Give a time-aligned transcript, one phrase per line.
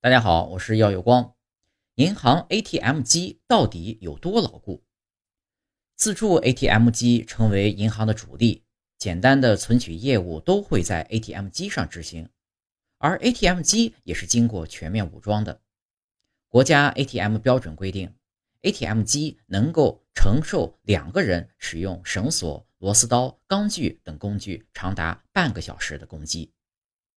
[0.00, 1.34] 大家好，我是耀有光，
[1.96, 4.84] 银行 ATM 机到底有多牢固？
[5.96, 8.62] 自助 ATM 机成为银行的主力，
[8.96, 12.28] 简单的存取业务都会在 ATM 机上执行。
[12.98, 15.60] 而 ATM 机也是经过全面武装的，
[16.46, 18.14] 国家 ATM 标准规定
[18.62, 26.52] ATM 机能够承受两个人使用绳索、螺丝刀、钢锯等工具长达半个小时的攻击。